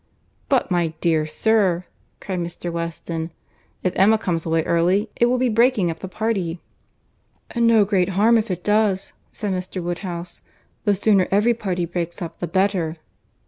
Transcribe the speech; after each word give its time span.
"But, 0.49 0.71
my 0.71 0.95
dear 0.99 1.27
sir," 1.27 1.85
cried 2.19 2.39
Mr. 2.39 2.71
Weston, 2.71 3.29
"if 3.83 3.93
Emma 3.95 4.17
comes 4.17 4.47
away 4.47 4.63
early, 4.63 5.11
it 5.15 5.27
will 5.27 5.37
be 5.37 5.47
breaking 5.47 5.91
up 5.91 5.99
the 5.99 6.07
party." 6.07 6.59
"And 7.51 7.67
no 7.67 7.85
great 7.85 8.09
harm 8.17 8.39
if 8.39 8.49
it 8.49 8.63
does," 8.63 9.13
said 9.31 9.53
Mr. 9.53 9.79
Woodhouse. 9.79 10.41
"The 10.85 10.95
sooner 10.95 11.27
every 11.29 11.53
party 11.53 11.85
breaks 11.85 12.19
up, 12.19 12.39
the 12.39 12.47
better." 12.47 12.97